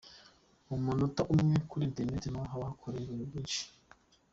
Mu 0.67 0.75
munota 0.85 1.21
umwe, 1.33 1.55
kuri 1.69 1.83
internet 1.89 2.23
naho 2.31 2.45
haba 2.51 2.69
hakorewe 2.69 3.01
ibintu 3.05 3.25
byinshi. 3.29 3.61